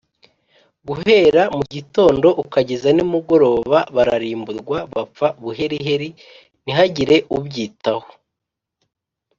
[0.87, 6.09] guhera mu gitondo ukageza nimugoroba bararimburwa, bapfa buheriheri
[6.63, 8.05] ntihagire ubyitaho